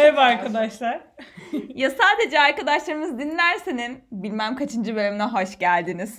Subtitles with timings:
[0.00, 1.00] Merhaba arkadaşlar.
[1.74, 6.16] Ya sadece arkadaşlarımız dinlersenin bilmem kaçıncı bölümüne hoş geldiniz.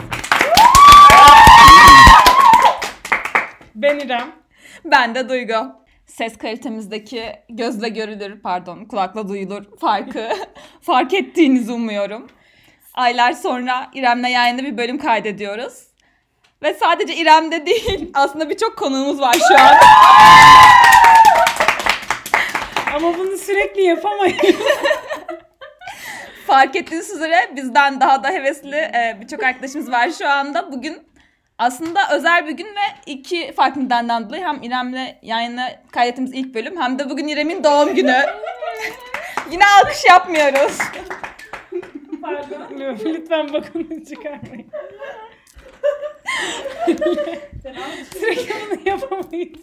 [3.76, 4.32] Ben İrem.
[4.86, 5.54] Ben de Duygu.
[6.06, 10.30] Ses kalitemizdeki gözle görülür, pardon kulakla duyulur farkı
[10.82, 12.28] fark ettiğinizi umuyorum.
[12.94, 15.88] Aylar sonra İrem'le yayında bir bölüm kaydediyoruz.
[16.64, 19.76] Ve sadece İrem'de değil aslında birçok konuğumuz var şu an.
[22.96, 24.38] Ama bunu sürekli yapamayız.
[26.48, 30.72] Fark ettiğiniz üzere bizden daha da hevesli e, birçok arkadaşımız var şu anda.
[30.72, 30.98] Bugün
[31.58, 36.82] aslında özel bir gün ve iki farklı nedenden dolayı hem İrem'le yayını kaydettiğimiz ilk bölüm
[36.82, 38.16] hem de bugün İrem'in doğum günü.
[39.52, 40.78] Yine alkış yapmıyoruz.
[42.22, 42.80] Pardon.
[43.06, 44.72] Lütfen bakın çıkarmayın.
[48.14, 49.60] sürekli bunu yapamayız.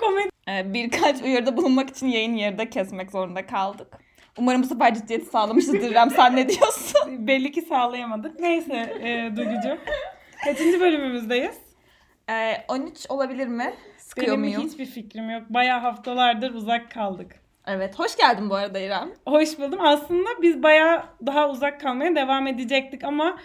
[0.00, 0.31] Komedi.
[0.48, 3.98] E, birkaç uyarıda bulunmak için yayın yarıda kesmek zorunda kaldık.
[4.38, 6.10] Umarım bu sefer ciddiyeti sağlamışızdır İrem.
[6.10, 7.26] Sen ne diyorsun?
[7.26, 8.40] Belli ki sağlayamadık.
[8.40, 9.78] Neyse e, Duygucuğum.
[10.44, 11.58] Kaçıncı bölümümüzdeyiz?
[12.30, 13.74] E, 13 olabilir mi?
[13.98, 14.62] Sıkıyor Benim muyum?
[14.62, 15.42] hiçbir fikrim yok.
[15.50, 17.42] Bayağı haftalardır uzak kaldık.
[17.66, 17.98] Evet.
[17.98, 19.10] Hoş geldin bu arada İrem.
[19.26, 19.78] Hoş buldum.
[19.82, 23.38] Aslında biz bayağı daha uzak kalmaya devam edecektik ama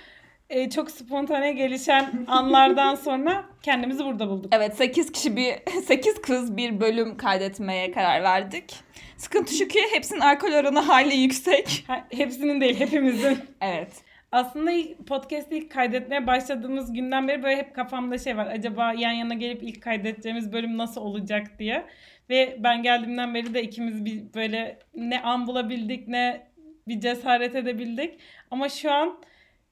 [0.50, 4.54] e, çok spontane gelişen anlardan sonra kendimizi burada bulduk.
[4.56, 5.54] Evet 8 kişi bir
[5.86, 8.76] 8 kız bir bölüm kaydetmeye karar verdik.
[9.18, 11.86] Sıkıntı şu ki hepsinin alkol oranı hali yüksek.
[12.10, 13.38] Hepsinin değil, hepimizin.
[13.62, 13.92] Evet.
[14.32, 18.48] Aslında ilk podcast'i ilk kaydetmeye başladığımız günden beri böyle hep kafamda şey var.
[18.48, 21.86] Acaba yan yana gelip ilk kaydedeceğimiz bölüm nasıl olacak diye.
[22.30, 26.48] Ve ben geldiğimden beri de ikimiz bir böyle ne an bulabildik ne
[26.88, 28.20] bir cesaret edebildik.
[28.52, 29.20] Ama şu an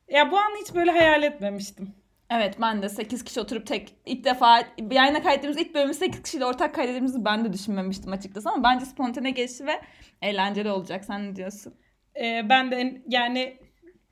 [0.09, 1.94] ya bu anı hiç böyle hayal etmemiştim.
[2.30, 6.45] Evet ben de 8 kişi oturup tek ilk defa yayına kaydettiğimiz ilk bölümü 8 kişiyle
[6.45, 9.81] ortak kaydettiğimizi ben de düşünmemiştim açıkçası ama bence spontane geçti ve
[10.22, 11.06] eğlenceli olacak.
[11.06, 11.73] Sen ne diyorsun?
[12.22, 13.58] Ee, ben de en- yani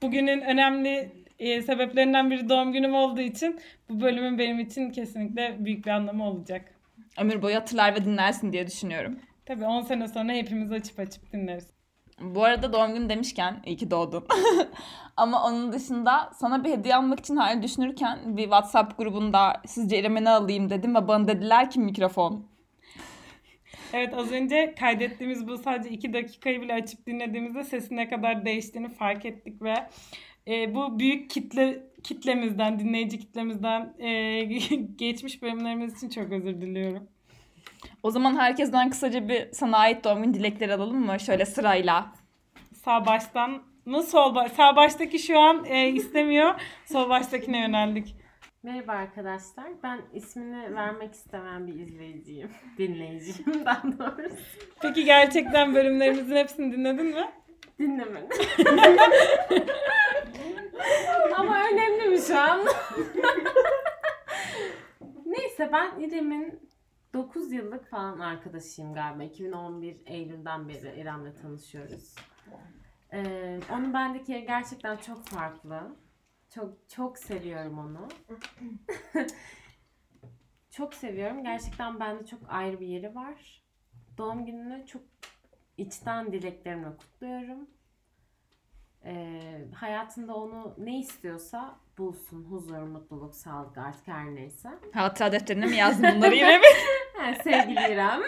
[0.02, 3.60] bugünün önemli e, sebeplerinden biri doğum günüm olduğu için
[3.90, 6.74] bu bölümün benim için kesinlikle büyük bir anlamı olacak.
[7.20, 9.20] Ömür boyu hatırlar ve dinlersin diye düşünüyorum.
[9.46, 11.74] Tabii 10 sene sonra hepimiz açıp açıp dinleriz.
[12.24, 14.26] Bu arada doğum günü demişken iyi ki doğdun.
[15.18, 20.24] Ama onun dışında sana bir hediye almak için hala düşünürken bir WhatsApp grubunda sizce İrem'e
[20.24, 22.46] ne alayım dedim ve bana dediler ki mikrofon.
[23.94, 28.90] Evet az önce kaydettiğimiz bu sadece 2 dakikayı bile açıp dinlediğimizde sesin ne kadar değiştiğini
[28.90, 29.74] fark ettik ve
[30.48, 34.44] e, bu büyük kitle kitlemizden, dinleyici kitlemizden e,
[34.96, 37.08] geçmiş bölümlerimiz için çok özür diliyorum.
[38.04, 41.20] O zaman herkesten kısaca bir sana ait doğum günü dilekleri alalım mı?
[41.20, 42.12] Şöyle sırayla.
[42.86, 44.52] Sağ baştan mı sol baş?
[44.52, 46.54] Sağ baştaki şu an e, istemiyor.
[46.86, 48.16] Sol baştakine yöneldik.
[48.64, 49.66] Merhaba arkadaşlar.
[49.84, 52.52] Ben ismini vermek istemeyen bir izleyiciyim.
[52.78, 54.36] Dinleyiciyim daha doğrusu.
[54.82, 57.32] Peki gerçekten bölümlerimizin hepsini dinledin mi?
[57.80, 58.38] Dinlemedim.
[61.38, 62.60] Ama önemli mi şu an?
[65.26, 66.60] Neyse ben İrem'in
[67.14, 69.24] 9 yıllık falan arkadaşıyım galiba.
[69.24, 72.16] 2011 Eylül'den beri İrem'le tanışıyoruz.
[73.14, 75.96] Ee, onun bendeki yeri gerçekten çok farklı.
[76.50, 78.08] Çok çok seviyorum onu.
[80.72, 81.44] çok seviyorum.
[81.44, 83.64] Gerçekten bende çok ayrı bir yeri var.
[84.18, 85.02] Doğum gününü çok
[85.78, 87.70] içten dileklerimle kutluyorum.
[89.06, 92.44] Ee, hayatında onu ne istiyorsa bulsun.
[92.44, 94.70] Huzur, mutluluk, sağlık artık her neyse.
[94.94, 96.68] Hatıra defterine mi yazdın bunları İrem'e?
[97.24, 98.22] Ha, sevgili İrem.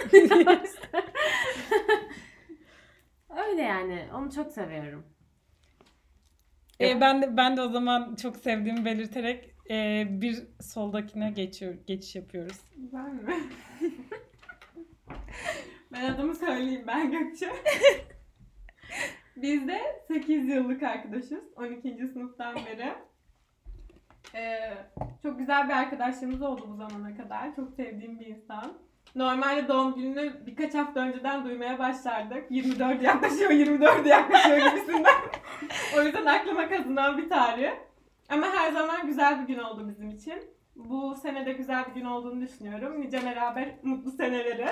[3.47, 4.05] Öyle yani.
[4.13, 5.05] Onu çok seviyorum.
[6.81, 12.15] E, ben de ben de o zaman çok sevdiğimi belirterek e, bir soldakine geçiyor geçiş
[12.15, 12.57] yapıyoruz.
[12.75, 13.35] Ben mi?
[15.91, 17.49] ben adımı söyleyeyim ben Gökçe.
[19.35, 21.43] Biz de 8 yıllık arkadaşız.
[21.55, 22.07] 12.
[22.13, 22.93] sınıftan beri.
[24.35, 24.73] Ee,
[25.23, 27.55] çok güzel bir arkadaşlığımız oldu bu zamana kadar.
[27.55, 28.73] Çok sevdiğim bir insan.
[29.15, 32.51] Normalde doğum gününü birkaç hafta önceden duymaya başlardık.
[32.51, 35.15] 24 yaklaşıyor, 24 yaklaşıyor gibisinden.
[35.97, 37.71] o yüzden aklıma kazınan bir tarih.
[38.29, 40.55] Ama her zaman güzel bir gün oldu bizim için.
[40.75, 43.01] Bu sene de güzel bir gün olduğunu düşünüyorum.
[43.01, 44.65] Nice beraber mutlu seneleri.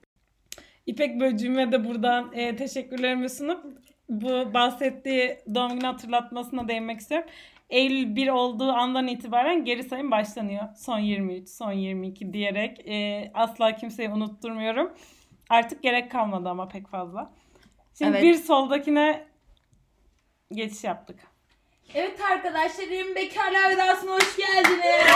[0.86, 3.64] İpek Böcüğü'me de buradan e, teşekkürlerimi sunup
[4.08, 7.28] bu bahsettiği doğum günü hatırlatmasına değinmek istiyorum.
[7.70, 10.62] Eylül 1 olduğu andan itibaren geri sayım başlanıyor.
[10.76, 14.92] Son 23, son 22 diyerek e, asla kimseyi unutturmuyorum.
[15.50, 17.32] Artık gerek kalmadı ama pek fazla.
[17.98, 18.22] Şimdi Evet.
[18.22, 19.26] bir soldakine
[20.52, 21.20] geçiş yaptık.
[21.94, 25.06] Evet arkadaşlarım bekarlar vedasına hoş geldiniz.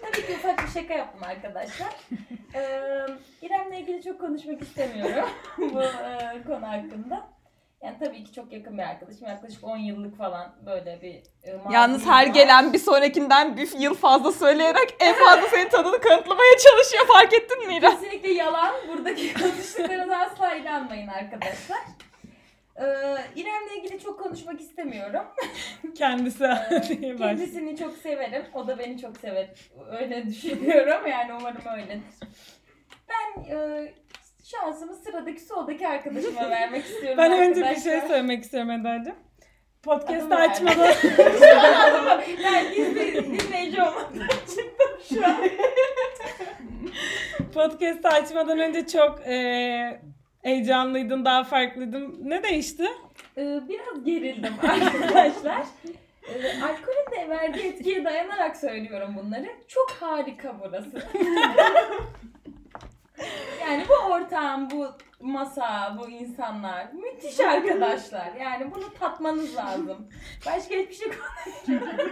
[0.00, 1.88] tabii ki ufak bir şaka yaptım arkadaşlar.
[2.54, 3.06] Ee,
[3.42, 5.28] İrem'le ilgili çok konuşmak istemiyorum
[5.58, 7.28] bu e, konu hakkında.
[7.82, 9.26] Yani tabii ki çok yakın bir arkadaşım.
[9.26, 11.14] Yaklaşık 10 yıllık falan böyle bir
[11.50, 12.34] e, Yalnız her var.
[12.34, 17.06] gelen bir sonrakinden bir yıl fazla söyleyerek en fazla senin tadını kanıtlamaya çalışıyor.
[17.06, 17.90] Fark ettin mi İrem?
[17.90, 18.74] Kesinlikle yalan.
[18.88, 21.78] Buradaki konuştuklarına asla inanmayın arkadaşlar.
[22.76, 22.84] Ee,
[23.36, 25.22] İrem'le ilgili çok konuşmak istemiyorum.
[25.98, 27.18] Kendisi başlıyor.
[27.18, 28.44] Kendisini çok severim.
[28.54, 29.48] O da beni çok sever.
[30.00, 31.06] Öyle düşünüyorum.
[31.06, 32.02] Yani umarım öyledir.
[33.08, 33.92] Ben e,
[34.44, 39.14] şansımı sıradaki soldaki arkadaşıma vermek istiyorum Ben önce bir şey söylemek istiyorum Eda'cığım.
[39.82, 40.78] Podcast'ı açmadan
[42.44, 45.36] ben gizli dinleyici olmadan çıktım şu an.
[47.54, 50.00] podcast'ı açmadan önce çok e,
[50.42, 52.18] heyecanlıydın, daha farklıydın.
[52.22, 52.84] Ne değişti?
[53.36, 55.62] Ee, biraz gerildim arkadaşlar.
[56.28, 59.46] Ee, alkolün de verdiği etkiye dayanarak söylüyorum bunları.
[59.68, 61.02] Çok harika burası.
[63.60, 64.86] Yani bu ortam, bu
[65.20, 68.32] masa, bu insanlar müthiş arkadaşlar.
[68.40, 70.08] Yani bunu tatmanız lazım.
[70.46, 72.10] Başka hiçbir şey konuşmuyorum.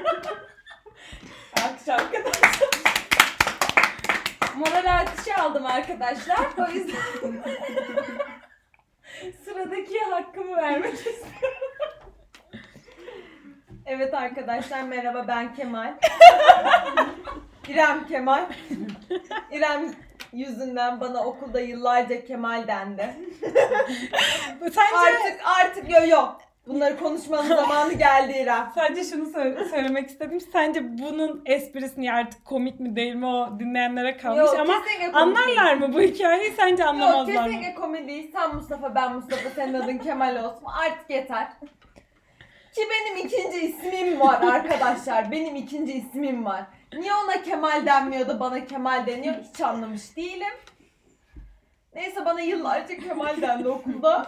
[1.56, 2.69] Alkış arkadaşlar.
[4.56, 6.38] Moral alkışı aldım arkadaşlar.
[6.58, 6.96] O yüzden
[9.44, 10.94] sıradaki hakkımı vermek
[13.87, 15.94] Evet arkadaşlar merhaba ben Kemal.
[17.69, 18.46] İrem Kemal.
[19.52, 19.94] İrem
[20.33, 23.15] yüzünden bana okulda yıllarca Kemal dendi.
[24.61, 26.27] Sence Artık artık yo yo.
[26.67, 28.73] Bunları konuşmanın zamanı geldi İrem.
[28.75, 30.41] Sadece şunu sö- söylemek istedim.
[30.53, 35.17] Sence bunun esprisini artık komik mi değil mi o dinleyenlere kalmış Yok, ama kesinlikle komik
[35.39, 35.89] anlarlar değil.
[35.89, 36.53] mı bu hikayeyi?
[36.57, 37.49] Sence Yok anlamazlar mı?
[37.49, 38.31] kesinlikle komedi değil.
[38.33, 40.65] Sen Mustafa ben Mustafa senin adın Kemal olsun.
[40.87, 41.49] Artık yeter.
[42.75, 45.31] Ki benim ikinci ismim var arkadaşlar.
[45.31, 46.65] Benim ikinci ismim var.
[46.93, 50.55] Niye ona Kemal denmiyor da bana Kemal deniyor hiç anlamış değilim.
[51.94, 54.26] Neyse bana yıllarca Kemal dendi okulda.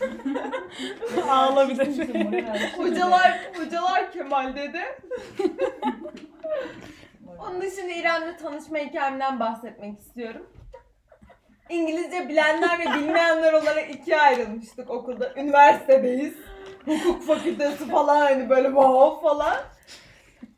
[1.30, 1.86] Ağlabilir.
[2.76, 4.80] Hocalar, hocalar Kemal dedi.
[7.38, 10.46] Onun dışında İrem'le tanışma hikayemden bahsetmek istiyorum.
[11.68, 15.34] İngilizce bilenler ve bilmeyenler olarak ikiye ayrılmıştık okulda.
[15.36, 16.34] Üniversitedeyiz.
[16.84, 19.56] Hukuk fakültesi falan hani böyle wow falan.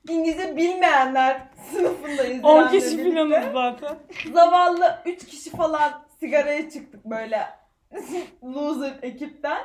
[0.09, 1.41] İngilizce bilmeyenler
[1.71, 2.45] sınıfındayız.
[2.45, 3.11] 10 İrem'le kişi birlikte.
[3.11, 3.97] filanız zaten.
[4.33, 7.47] Zavallı 3 kişi falan sigaraya çıktık böyle.
[8.45, 9.59] Loser ekipten.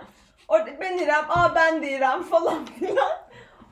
[0.47, 3.11] Orada ben İrem, aa ben de İrem falan filan.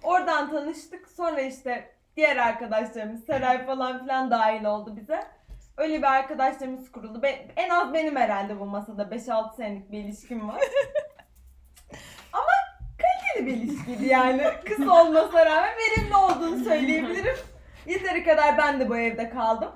[0.04, 1.08] Oradan tanıştık.
[1.08, 5.20] Sonra işte diğer arkadaşlarımız Seray falan filan dahil oldu bize.
[5.78, 7.20] Öyle bir arkadaşlarımız kuruldu.
[7.24, 10.62] Ben, en az benim herhalde bu masada 5-6 senelik bir ilişkim var.
[13.36, 14.44] Kaliteli bir ilişkiydi yani.
[14.66, 17.36] Kısa olmasına rağmen verimli olduğunu söyleyebilirim.
[17.86, 19.70] Yeteri kadar ben de bu evde kaldım.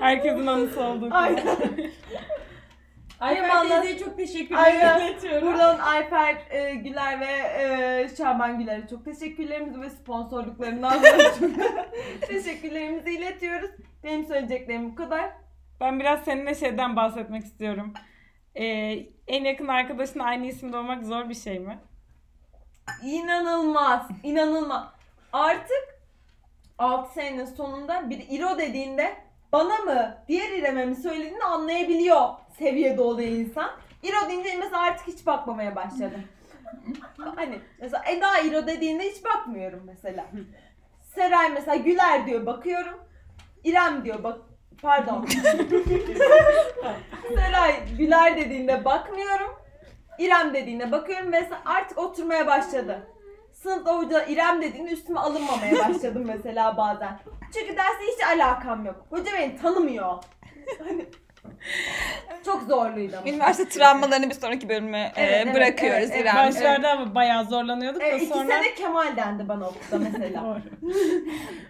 [0.00, 1.10] Herkesin anısı kadar.
[1.10, 1.46] Aynen.
[3.20, 5.00] Ayfer teyzeye çok teşekkür Aynen.
[5.00, 5.48] iletiyorum.
[5.48, 13.10] Buradan Ayfer e, Güler ve e, Şaban Güler'e çok teşekkürlerimizi ve sponsorluklarından dolayı çok teşekkürlerimizi
[13.10, 13.70] iletiyoruz.
[14.04, 15.30] Benim söyleyeceklerim bu kadar.
[15.80, 17.92] Ben biraz seninle şeyden bahsetmek istiyorum.
[18.56, 21.78] Ee, en yakın arkadaşın aynı isimde olmak zor bir şey mi?
[23.02, 24.84] İnanılmaz, inanılmaz.
[25.32, 26.00] Artık
[26.78, 29.16] 6 senenin sonunda bir İro dediğinde
[29.52, 33.70] bana mı, diğer İrem'e mi söylediğini anlayabiliyor seviyede oluyor insan.
[34.02, 36.24] İro deyince mesela artık hiç bakmamaya başladım.
[37.36, 40.26] hani mesela Eda İro dediğinde hiç bakmıyorum mesela.
[41.14, 43.00] Seray mesela Güler diyor bakıyorum.
[43.64, 44.38] İrem diyor bak
[44.84, 45.26] pardon.
[47.34, 49.50] Seray Güler dediğinde bakmıyorum.
[50.18, 53.06] İrem dediğinde bakıyorum mesela artık oturmaya başladı.
[53.52, 57.20] Sınıfta hoca İrem dediğinde üstüme alınmamaya başladım mesela bazen.
[57.54, 59.06] Çünkü derse hiç alakam yok.
[59.10, 60.24] Hoca beni tanımıyor.
[60.78, 61.06] Hani
[62.44, 63.28] çok zorluydu ama.
[63.30, 66.24] Üniversite travmalarını bir sonraki bölüme e, Evet, evet, bırakıyoruz evet, evet.
[66.24, 66.36] İrem.
[66.36, 68.48] Başlarda ama bayağı zorlanıyorduk da Evet, iki sonra...
[68.48, 70.42] sene Kemal dendi bana okulda mesela.
[70.44, 70.60] Doğru.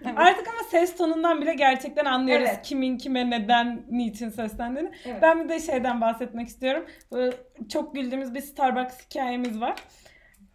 [0.17, 2.63] Artık ama ses tonundan bile gerçekten anlıyoruz Evet.
[2.63, 4.91] kimin kime neden, niçin seslendiğini.
[5.07, 5.23] Evet.
[5.23, 6.87] Ben bir de şeyden bahsetmek istiyorum.
[7.11, 7.31] Bu
[7.73, 9.75] çok güldüğümüz bir Starbucks hikayemiz var.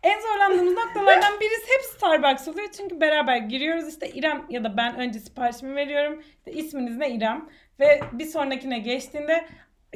[0.04, 2.68] En zorlandığımız noktalardan birisi hep Starbucks oluyor.
[2.78, 6.24] Çünkü beraber giriyoruz işte İrem ya da ben önce siparişimi veriyorum.
[6.38, 7.50] İşte isminiz ne İrem?
[7.80, 9.48] Ve bir sonrakine geçtiğinde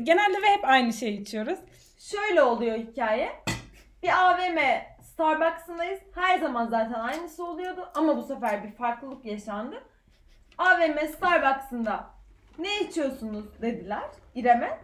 [0.03, 1.59] genelde ve hep aynı şeyi içiyoruz.
[1.99, 3.31] Şöyle oluyor hikaye.
[4.03, 4.57] Bir AVM
[5.01, 5.99] Starbucks'ındayız.
[6.15, 9.83] Her zaman zaten aynısı oluyordu ama bu sefer bir farklılık yaşandı.
[10.57, 12.09] AVM Starbucks'ında
[12.59, 14.03] ne içiyorsunuz dediler
[14.35, 14.79] İrem'e.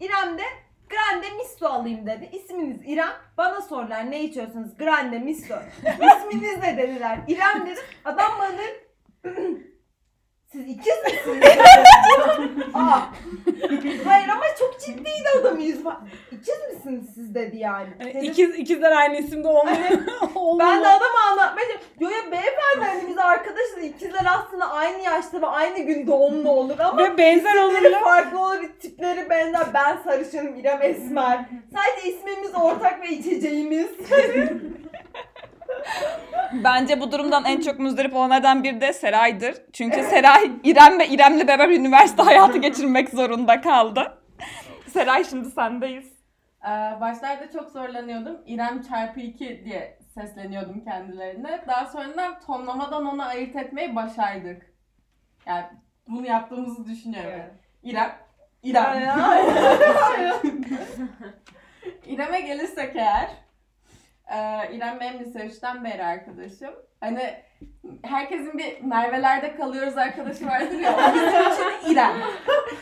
[0.00, 0.42] İrem de
[0.88, 2.30] Grande Misto alayım dedi.
[2.32, 3.12] İsminiz İrem.
[3.36, 4.76] Bana sordular ne içiyorsunuz?
[4.76, 5.54] Grande Misto.
[5.84, 7.18] İsminiz ne dediler.
[7.28, 7.84] İrem dedim.
[8.04, 8.58] Adam bana
[10.52, 11.48] Siz ikiz misiniz?
[12.74, 13.00] Aa.
[14.04, 15.96] Hayır ama çok ciddiydi adam yüz var.
[16.32, 17.88] İkiz misiniz siz dedi yani.
[17.98, 19.76] Hani Dedim, ikiz, ikizler aynı isimde olmuyor.
[20.60, 21.66] Ben de adama anlatmaya.
[22.00, 23.78] Yo ya beyefendi hani biz arkadaşız.
[23.84, 28.00] İkizler aslında aynı yaşta ve aynı gün doğumlu olur ama Ve benzer olurlar.
[28.04, 29.66] farklı olur, tipleri benzer.
[29.74, 31.44] Ben sarışınım, İrem esmer.
[31.76, 33.88] Sadece ismimiz ortak ve içeceğimiz.
[36.52, 39.54] Bence bu durumdan en çok muzdarip olanlardan biri de Seray'dır.
[39.72, 44.18] Çünkü Seray İrem ve İrem'le beraber üniversite hayatı geçirmek zorunda kaldı.
[44.92, 46.20] Seray şimdi sendeyiz.
[46.64, 48.38] Ee, başlarda çok zorlanıyordum.
[48.46, 51.64] İrem çarpı 2 diye sesleniyordum kendilerine.
[51.68, 54.74] Daha sonradan tonlamadan onu ayırt etmeyi başardık.
[55.46, 55.64] Yani
[56.08, 57.30] bunu yaptığımızı düşünüyorum.
[57.34, 57.50] Evet.
[57.82, 58.12] İrem,
[58.62, 58.98] İrem.
[62.06, 63.30] İrem'e gelirsek eğer,
[64.30, 66.74] e, İrem benim lise 3'ten beri arkadaşım.
[67.00, 67.34] Hani
[68.02, 70.94] herkesin bir Merve'lerde kalıyoruz arkadaşı vardır ya.
[70.94, 72.12] O bizim için İrem.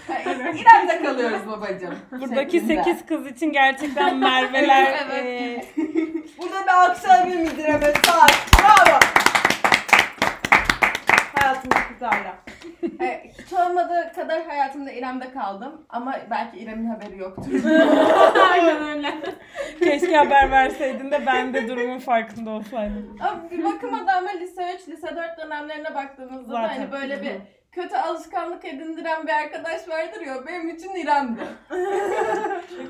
[0.09, 1.99] Yani İrem'de kalıyoruz babacığım.
[2.13, 2.85] Buradaki şeklinde.
[2.85, 5.25] 8 kız için gerçekten Merve'ler Evet.
[5.27, 5.63] e,
[6.39, 8.29] Burada bir bir müdüreme sağ ol.
[8.59, 8.99] Bravo.
[11.35, 12.37] Hayatımdaki hala.
[13.01, 15.87] E, hiç olmadığı kadar hayatımda İrem'de kaldım.
[15.89, 17.53] Ama belki İrem'in haberi yoktur.
[18.51, 19.15] Aynen öyle.
[19.79, 23.19] keşke haber verseydin de ben de durumun farkında olsaydım.
[23.21, 26.69] Ama bir bakıma da ama lise 3, lise 4 dönemlerine baktığımızda da Zaten.
[26.69, 27.33] hani böyle bir
[27.73, 31.41] kötü alışkanlık edindiren bir arkadaş vardır ya benim için İrem'di.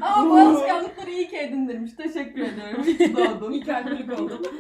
[0.01, 1.93] Ama bu alışkanlıkları iyi ki edindirmiş.
[1.93, 2.83] Teşekkür ediyorum.
[2.87, 3.53] İyi ki doğdun.
[3.53, 4.47] İyi kalplilik oldun.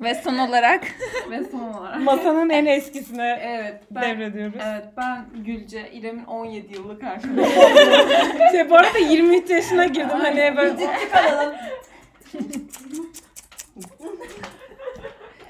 [0.00, 0.84] Ve son olarak
[1.30, 2.00] Ve son olarak.
[2.00, 4.60] Masanın en eskisine Evet, ben, devrediyoruz.
[4.64, 7.50] evet ben Gülce, İrem'in 17 yıllık arkadaşı.
[8.52, 11.54] Şey, bu arada 23 yaşına girdim hani böyle Ciddi kalalım.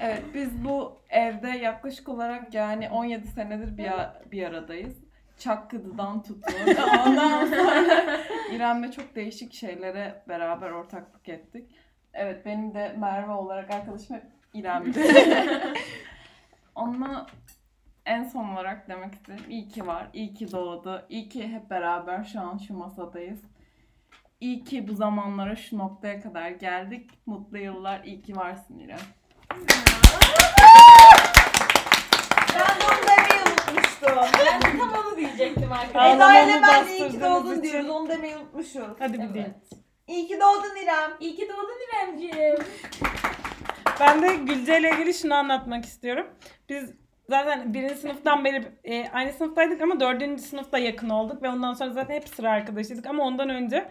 [0.01, 4.97] evet, biz bu evde yaklaşık olarak yani 17 senedir bir, a- bir aradayız.
[5.37, 6.53] Çakkıdı'dan tutun.
[7.07, 8.17] Ondan sonra
[8.51, 11.69] İrem'le çok değişik şeylere beraber ortaklık ettik.
[12.13, 15.15] Evet, benim de Merve olarak arkadaşım hep İrem'di.
[16.75, 17.27] Onunla
[18.05, 19.45] en son olarak demek istedim.
[19.49, 23.39] İyi ki var, iyi ki doğdu, iyi ki hep beraber şu an şu masadayız.
[24.39, 27.09] İyi ki bu zamanlara şu noktaya kadar geldik.
[27.25, 28.99] Mutlu yıllar, iyi ki varsın İrem.
[32.55, 34.17] Ben de onu demeyi unutmuştum.
[34.39, 36.15] Ben de tam onu diyecektim arkadaşlar.
[36.15, 37.63] Eda ile ben de iyi ki bastırdığınız doğdun için.
[37.63, 37.89] diyoruz.
[37.89, 38.95] Onu demeyi unutmuşuz.
[38.99, 39.53] hadi bir deyin.
[40.07, 41.11] İyi ki doğdun İrem.
[41.19, 42.55] İyi ki doğdun İremciğim.
[44.01, 46.27] Ben de Gülce ile ilgili şunu anlatmak istiyorum.
[46.69, 46.93] Biz
[47.29, 51.89] zaten birinci sınıftan beri e, aynı sınıftaydık ama dördüncü sınıfta yakın olduk ve ondan sonra
[51.89, 53.05] zaten hep sıra arkadaşıydık.
[53.05, 53.87] Ama ondan önce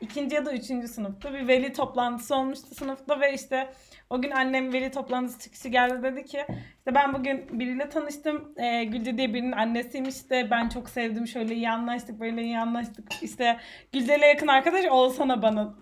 [0.00, 3.72] ikinci ya da üçüncü sınıfta bir veli toplantısı olmuştu sınıfta ve işte
[4.10, 6.02] o gün annem veli toplantısı çıkışı geldi.
[6.02, 6.46] Dedi ki
[6.78, 8.52] işte ben bugün biriyle tanıştım.
[8.56, 11.26] E, Gülce diye birinin annesiymiş de ben çok sevdim.
[11.26, 13.22] Şöyle iyi anlaştık böyle iyi anlaştık.
[13.22, 13.56] İşte
[13.92, 15.74] Gülce ile yakın arkadaş olsana bana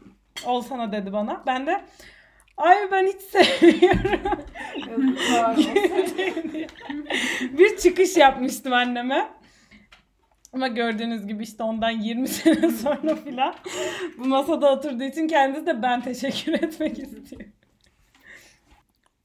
[0.46, 1.42] olsana dedi bana.
[1.46, 1.84] Ben de
[2.58, 4.36] ay ben hiç sevmiyorum
[7.58, 9.28] bir çıkış yapmıştım anneme.
[10.52, 13.54] Ama gördüğünüz gibi işte ondan 20 sene sonra filan
[14.18, 17.42] bu masada oturduğu için kendisi de ben teşekkür etmek istiyor.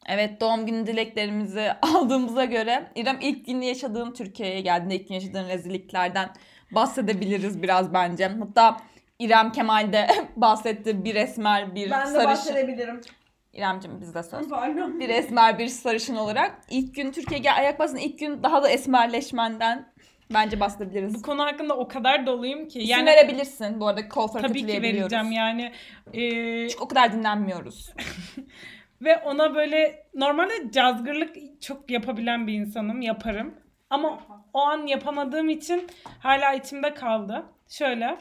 [0.07, 5.47] Evet doğum günü dileklerimizi aldığımıza göre İrem ilk gün yaşadığın Türkiye'ye geldiğinde ilk gün yaşadığın
[5.49, 6.29] rezilliklerden
[6.71, 8.27] bahsedebiliriz biraz bence.
[8.27, 8.77] Hatta
[9.19, 12.25] İrem Kemal de bahsetti bir esmer bir Ben de sarışın.
[12.25, 13.01] bahsedebilirim.
[13.53, 14.51] İremcim bizde söz.
[14.99, 19.93] Bir esmer bir sarışın olarak ilk gün Türkiye'ye ayak basın ilk gün daha da esmerleşmenden
[20.33, 21.15] bence bahsedebiliriz.
[21.15, 22.79] Bu konu hakkında o kadar doluyum ki.
[22.79, 23.79] İsim Yani verebilirsin.
[23.79, 25.71] Bu arada kuaför tabii ki vereceğim yani.
[26.13, 27.93] Ee, Çünkü o kadar dinlenmiyoruz.
[29.01, 33.01] ve ona böyle normalde cazgırlık çok yapabilen bir insanım.
[33.01, 33.55] Yaparım.
[33.89, 34.19] Ama
[34.53, 35.87] o an yapamadığım için
[36.19, 37.45] hala içimde kaldı.
[37.69, 38.17] Şöyle.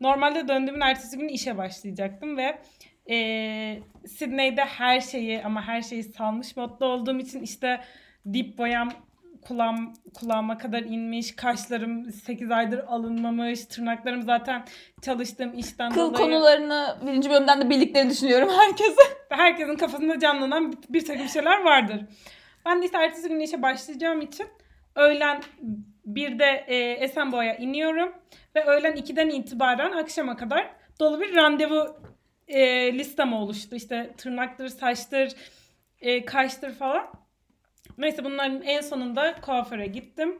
[0.00, 2.58] Normalde döndüğümün ertesi gün işe başlayacaktım ve
[3.06, 7.80] eee Sydney'de her şeyi ama her şeyi salmış modda olduğum için işte
[8.32, 8.88] dip boyam
[9.48, 14.64] kulağım, kulağıma kadar inmiş, kaşlarım 8 aydır alınmamış, tırnaklarım zaten
[15.02, 19.02] çalıştığım işten Kıl dolayı konularını birinci bölümden de bildiklerini düşünüyorum herkese.
[19.28, 22.00] herkesin kafasında canlanan bir, bir takım şeyler vardır.
[22.66, 24.46] Ben de işte ertesi gün işe başlayacağım için
[24.94, 25.42] öğlen
[26.04, 28.12] bir de e, Esenboğa'ya iniyorum
[28.56, 30.70] ve öğlen 2'den itibaren akşama kadar
[31.00, 31.96] dolu bir randevu
[32.48, 33.76] e, listem oluştu.
[33.76, 35.32] İşte tırnaktır, saçtır,
[36.00, 37.06] e, kaştır falan.
[37.98, 40.38] Neyse bunların en sonunda kuaföre gittim.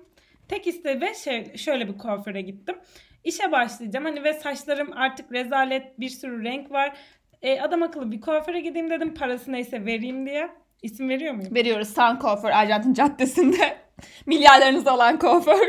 [0.48, 2.76] Tek iste ve şey, şöyle bir kuaföre gittim.
[3.24, 6.96] İşe başlayacağım hani ve saçlarım artık rezalet bir sürü renk var.
[7.42, 10.50] E, adam akıllı bir kuaföre gideyim dedim parası neyse vereyim diye.
[10.82, 11.54] İsim veriyor muyum?
[11.54, 13.76] Veriyoruz San Kuaför Arjantin Caddesi'nde.
[14.26, 15.68] Milyarlarınızı alan kuaför.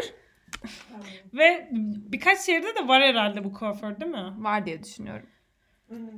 [1.34, 1.68] Ve
[2.12, 4.34] birkaç şehirde de var herhalde bu kuaför değil mi?
[4.38, 5.30] Var diye düşünüyorum.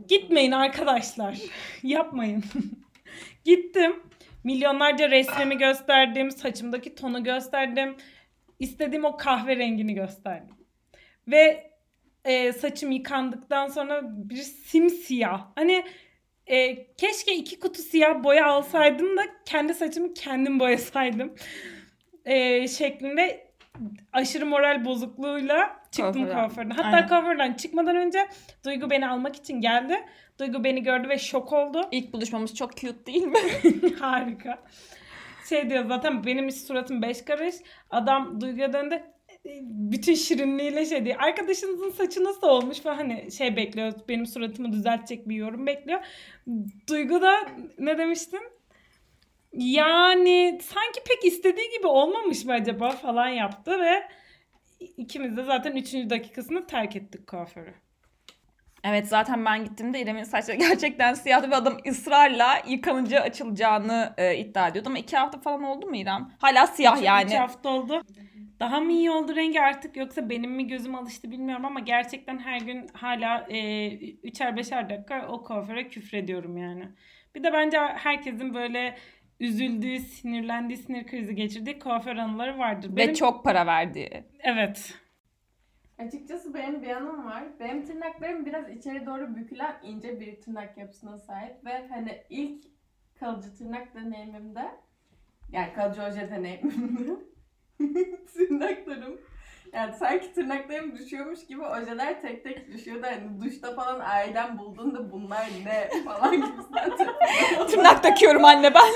[0.07, 1.37] Gitmeyin arkadaşlar.
[1.83, 2.43] Yapmayın.
[3.45, 3.95] Gittim.
[4.43, 6.31] Milyonlarca resmimi gösterdim.
[6.31, 7.95] Saçımdaki tonu gösterdim.
[8.59, 10.55] İstediğim o kahverengini gösterdim.
[11.27, 11.71] Ve
[12.25, 15.47] e, saçım yıkandıktan sonra bir simsiyah.
[15.55, 15.83] Hani
[16.47, 21.35] e, keşke iki kutu siyah boya alsaydım da kendi saçımı kendim boyasaydım.
[22.25, 23.46] E, şeklinde
[24.13, 26.33] aşırı moral bozukluğuyla çıktım Kuaförden.
[26.33, 26.69] kuaförden.
[26.69, 27.07] Hatta Aynen.
[27.07, 28.27] kuaförden çıkmadan önce
[28.65, 30.05] Duygu beni almak için geldi.
[30.39, 31.87] Duygu beni gördü ve şok oldu.
[31.91, 33.37] İlk buluşmamız çok cute değil mi?
[33.99, 34.63] Harika.
[35.49, 37.55] Şey diyor zaten benim suratım beş karış.
[37.89, 38.95] Adam Duygu'ya döndü.
[39.45, 41.15] e, Bütün şirinliğiyle şey diyor.
[41.19, 43.93] Arkadaşınızın saçı nasıl olmuş falan hani şey bekliyor.
[44.09, 45.99] Benim suratımı düzeltecek bir yorum bekliyor.
[46.89, 47.33] Duygu da
[47.79, 48.41] ne demiştin?
[49.53, 54.03] Yani sanki pek istediği gibi olmamış mı acaba falan yaptı ve
[54.79, 55.93] ikimiz de zaten 3.
[55.93, 57.73] dakikasında terk ettik kuaförü.
[58.83, 64.67] Evet zaten ben gittiğimde İrem'in saçları gerçekten siyahtı ve adam ısrarla yıkanınca açılacağını e, iddia
[64.67, 64.89] ediyordu.
[64.89, 66.31] Ama iki hafta falan oldu mu İrem?
[66.39, 67.25] Hala siyah Üç- yani.
[67.25, 68.01] üç hafta oldu.
[68.59, 72.61] Daha mı iyi oldu rengi artık yoksa benim mi gözüm alıştı bilmiyorum ama gerçekten her
[72.61, 73.87] gün hala e,
[74.23, 76.89] üçer beşer dakika o kuaföre küfrediyorum yani.
[77.35, 78.97] Bir de bence herkesin böyle
[79.39, 82.95] üzüldüğü, sinirlendiği, sinir krizi geçirdiği kuaför anıları vardır.
[82.95, 84.23] Ve çok para verdi.
[84.39, 84.93] Evet.
[85.97, 87.43] Açıkçası benim bir yanım var.
[87.59, 92.65] Benim tırnaklarım biraz içeri doğru bükülen ince bir tırnak yapısına sahip ve hani ilk
[93.19, 94.71] kalıcı tırnak deneyimimde
[95.51, 97.11] yani kalıcı oje deneyimimde
[98.33, 99.21] tırnaklarım
[99.77, 103.07] yani sanki tırnaklarım düşüyormuş gibi ojeler tek tek düşüyordu.
[103.07, 108.81] Hani duşta falan ailem bulduğunda bunlar ne falan gibisinden tırnak- Tırnak takıyorum anne ben.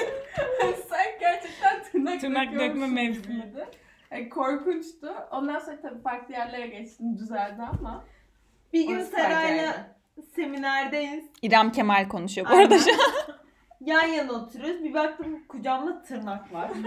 [0.89, 3.65] Sen gerçekten tırnak, Tırnak dökme gibiydi.
[4.11, 5.13] Yani korkunçtu.
[5.31, 8.05] Ondan sonra tabii farklı yerlere geçtim düzeldi ama.
[8.73, 9.95] Bir gün Seray'la faciaydı.
[10.35, 11.25] seminerdeyiz.
[11.41, 12.75] İrem Kemal konuşuyor bu arada.
[12.75, 12.87] Aynen.
[13.85, 14.83] Yan yana oturuyoruz.
[14.83, 16.71] Bir baktım kucağımda tırnak var.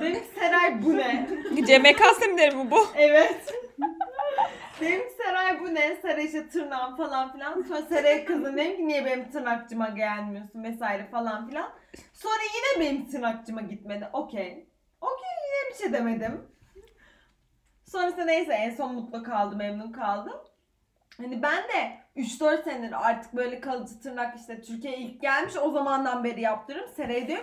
[0.00, 1.28] Dedim ki Seray bu ne?
[1.66, 2.86] CMK semineri mi bu?
[2.94, 3.54] Evet.
[4.80, 5.96] Dedim ki Seray bu ne?
[6.02, 7.62] Seray işte tırnağım falan filan.
[7.62, 11.70] Sonra Seray'a kızdım dedim ki niye benim tırnakçıma gelmiyorsun vesaire falan filan.
[12.12, 14.08] Sonra yine benim tırnakçıma gitmedi.
[14.12, 14.68] Okey.
[15.00, 16.46] Okey yine bir şey demedim.
[17.84, 20.40] Sonrasında neyse en son mutlu kaldı, memnun kaldım.
[21.16, 26.24] Hani ben de 3-4 senedir artık böyle kalıcı tırnak işte Türkiye'ye ilk gelmiş o zamandan
[26.24, 26.88] beri yaptırırım.
[26.96, 27.40] Seray'a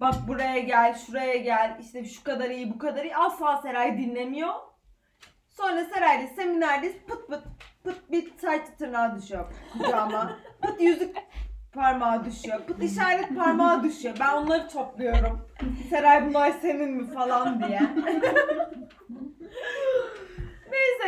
[0.00, 3.16] bak buraya gel, şuraya gel, işte şu kadar iyi, bu kadar iyi.
[3.16, 4.54] Asla Seray dinlemiyor.
[5.48, 7.44] Sonra Seray'la seminerdeyiz pıt pıt
[7.84, 10.36] pıt bir saç tırnağı düşüyor kucağıma.
[10.62, 11.16] pıt yüzük
[11.72, 12.60] parmağı düşüyor.
[12.66, 14.16] Pıt işaret parmağı düşüyor.
[14.20, 15.48] Ben onları topluyorum.
[15.90, 17.80] Seray bunlar senin mi falan diye.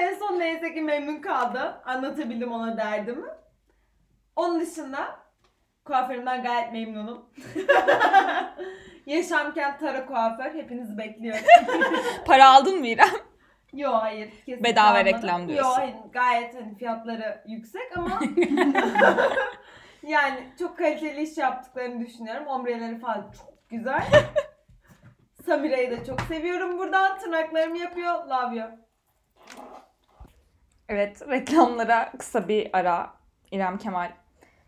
[0.02, 1.82] En son neyse ki memnun kaldı.
[1.84, 3.26] Anlatabildim ona derdimi.
[4.36, 5.16] Onun dışında
[5.84, 7.30] kuaförümden gayet memnunum.
[9.06, 10.54] Yaşamken Tara kuaför.
[10.54, 11.44] Hepinizi bekliyorum.
[12.26, 13.08] Para aldın mı İrem?
[13.72, 14.30] Yo hayır.
[14.30, 15.06] kesinlikle Bedava almadım.
[15.06, 15.70] reklam diyorsun.
[15.70, 18.20] Yo hayır gayet hani fiyatları yüksek ama
[20.02, 22.46] yani çok kaliteli iş yaptıklarını düşünüyorum.
[22.46, 24.02] Ombreleri falan çok güzel.
[25.46, 27.18] Samire'yi de çok seviyorum buradan.
[27.18, 28.24] Tırnaklarımı yapıyor.
[28.26, 28.68] Love you.
[30.88, 33.14] Evet reklamlara kısa bir ara.
[33.50, 34.12] İrem Kemal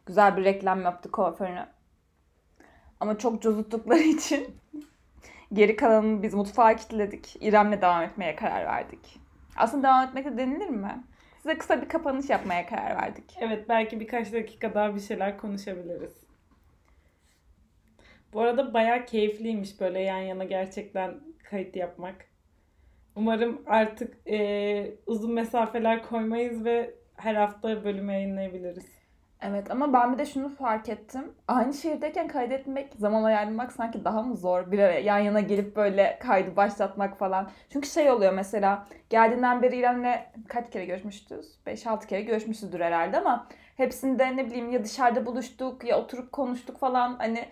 [0.07, 1.67] güzel bir reklam yaptı kuaförüne.
[3.01, 4.57] Ama çok cozuttukları için
[5.53, 7.37] geri kalanını biz mutfağa kilitledik.
[7.41, 9.21] İrem'le devam etmeye karar verdik.
[9.57, 11.05] Aslında devam etmek de denilir mi?
[11.37, 13.37] Size kısa bir kapanış yapmaya karar verdik.
[13.41, 16.25] Evet belki birkaç dakika daha bir şeyler konuşabiliriz.
[18.33, 22.34] Bu arada bayağı keyifliymiş böyle yan yana gerçekten kayıt yapmak.
[23.17, 28.87] Umarım artık eee, uzun mesafeler koymayız ve her hafta bölüm yayınlayabiliriz.
[29.43, 31.33] Evet ama ben bir de şunu fark ettim.
[31.49, 34.73] Aynı şehirdeyken kaydetmek, zaman ayarlamak sanki daha mı zor?
[34.73, 37.51] Bir araya yan yana gelip böyle kaydı başlatmak falan.
[37.71, 40.15] Çünkü şey oluyor mesela geldiğinden beri İrem'le
[40.49, 41.59] kaç kere görüşmüştüz?
[41.67, 43.47] 5-6 kere görüşmüşüzdür herhalde ama
[43.77, 47.17] hepsinde ne bileyim ya dışarıda buluştuk ya oturup konuştuk falan.
[47.19, 47.45] Hani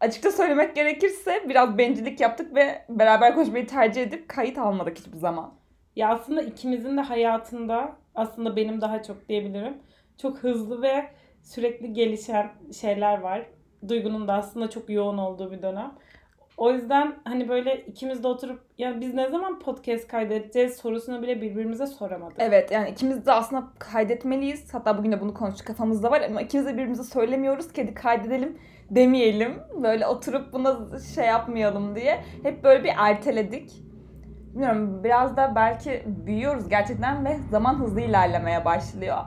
[0.00, 5.54] açıkça söylemek gerekirse biraz bencillik yaptık ve beraber konuşmayı tercih edip kayıt almadık hiçbir zaman.
[5.96, 9.74] Ya aslında ikimizin de hayatında aslında benim daha çok diyebilirim.
[10.22, 11.04] Çok hızlı ve
[11.42, 13.46] sürekli gelişen şeyler var.
[13.88, 15.94] Duygunun da aslında çok yoğun olduğu bir dönem.
[16.56, 21.42] O yüzden hani böyle ikimiz de oturup ya biz ne zaman podcast kaydedeceğiz sorusunu bile
[21.42, 22.36] birbirimize soramadık.
[22.38, 24.74] Evet yani ikimiz de aslında kaydetmeliyiz.
[24.74, 28.58] Hatta bugün de bunu konuştuk kafamızda var ama ikimiz de birbirimize söylemiyoruz ki hadi kaydedelim.
[28.90, 29.62] Demeyelim.
[29.82, 32.24] Böyle oturup buna şey yapmayalım diye.
[32.42, 33.72] Hep böyle bir erteledik.
[34.52, 39.18] Bilmiyorum biraz da belki büyüyoruz gerçekten ve zaman hızlı ilerlemeye başlıyor.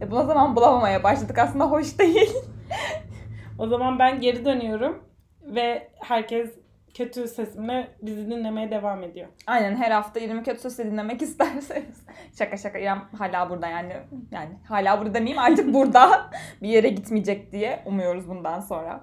[0.00, 1.38] Ve buna zaman bulamamaya başladık.
[1.38, 2.34] Aslında hoş değil.
[3.58, 5.04] O zaman ben geri dönüyorum
[5.42, 6.61] ve herkes
[6.94, 9.28] kötü sesimle bizi dinlemeye devam ediyor.
[9.46, 12.06] Aynen her hafta 20 kötü sesi dinlemek isterseniz.
[12.38, 13.96] Şaka şaka İrem hala burada yani.
[14.30, 16.30] Yani hala burada demeyeyim artık burada.
[16.62, 19.00] bir yere gitmeyecek diye umuyoruz bundan sonra.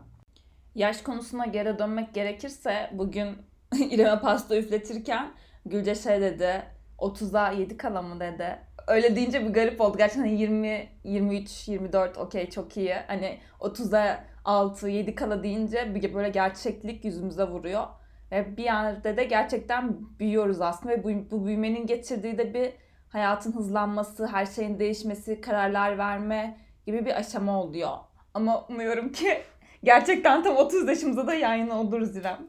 [0.75, 3.38] Yaş konusuna geri dönmek gerekirse bugün
[3.91, 5.32] İrem'e pasta üfletirken
[5.65, 6.63] Gülce şey dedi
[6.97, 8.60] 30'a 7 kala mı dedi.
[8.88, 9.97] Öyle deyince bir garip oldu.
[9.97, 12.93] Gerçekten 20, 23, 24 okey çok iyi.
[13.08, 17.84] Hani 30'a 6, 7 kala deyince böyle gerçeklik yüzümüze vuruyor.
[18.32, 22.73] Ve bir yerde de gerçekten büyüyoruz aslında ve bu, bu büyümenin getirdiği de bir
[23.10, 27.97] hayatın hızlanması, her şeyin değişmesi, kararlar verme gibi bir aşama oluyor.
[28.34, 29.38] Ama umuyorum ki
[29.84, 32.47] gerçekten tam 30 yaşımızda da yayın oluruz İrem.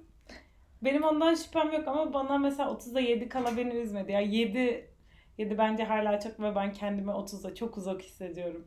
[0.83, 4.13] Benim ondan şüphem yok ama bana mesela 30'da 7 kala beni üzmedi.
[4.13, 4.91] Ya 7
[5.39, 8.67] 7 bence hala çok ve ben kendimi 30'da çok uzak hissediyorum.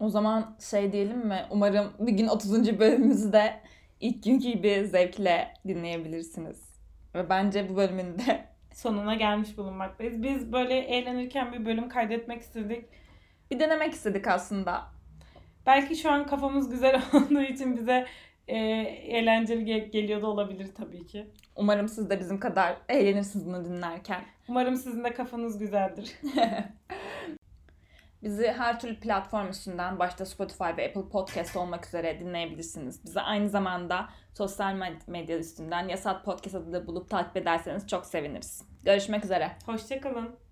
[0.00, 1.46] O zaman şey diyelim mi?
[1.50, 2.78] Umarım bir gün 30.
[2.78, 3.60] bölümümüzü de
[4.00, 6.68] ilk günkü gibi zevkle dinleyebilirsiniz.
[7.14, 10.22] Ve bence bu bölümün de Sonuna gelmiş bulunmaktayız.
[10.22, 12.84] Biz böyle eğlenirken bir bölüm kaydetmek istedik.
[13.50, 14.82] bir denemek istedik aslında.
[15.66, 18.06] Belki şu an kafamız güzel olduğu için bize
[18.48, 18.56] e,
[19.08, 21.26] eğlenceli ge- geliyor da olabilir tabii ki.
[21.56, 24.20] Umarım siz de bizim kadar eğlenirsiniz bunu dinlerken.
[24.48, 26.12] Umarım sizin de kafanız güzeldir.
[28.22, 33.04] Bizi her türlü platform üstünden başta Spotify ve Apple Podcast olmak üzere dinleyebilirsiniz.
[33.04, 38.62] Bizi aynı zamanda sosyal med- medya üstünden Yasat Podcast adıyla bulup takip ederseniz çok seviniriz.
[38.84, 39.52] Görüşmek üzere.
[39.66, 40.47] Hoşçakalın.